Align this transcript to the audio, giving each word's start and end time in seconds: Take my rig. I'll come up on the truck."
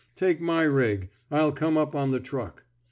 Take 0.15 0.41
my 0.41 0.63
rig. 0.63 1.11
I'll 1.29 1.51
come 1.51 1.77
up 1.77 1.93
on 1.95 2.09
the 2.09 2.19
truck." 2.19 2.63